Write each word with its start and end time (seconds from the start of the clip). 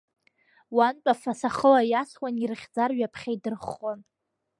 Уантә 0.75 1.09
афаса 1.11 1.49
хыла 1.55 1.81
иасуан, 1.89 2.35
ирыхьӡар 2.43 2.91
ҩаԥхьа 2.97 3.31
идырххон. 3.35 3.99